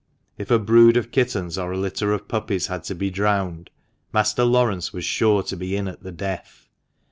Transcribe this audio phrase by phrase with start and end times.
[0.35, 3.69] If a brood of kittens or a litter of puppies had to be drowned,
[4.11, 6.67] Master Laurence was sure to be in at the death.